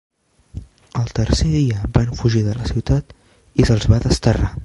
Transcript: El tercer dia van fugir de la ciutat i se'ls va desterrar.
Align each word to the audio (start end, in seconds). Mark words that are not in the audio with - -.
El 1.01 1.11
tercer 1.19 1.49
dia 1.57 1.83
van 1.99 2.17
fugir 2.21 2.43
de 2.47 2.57
la 2.61 2.71
ciutat 2.71 3.15
i 3.65 3.71
se'ls 3.71 3.89
va 3.93 4.01
desterrar. 4.09 4.53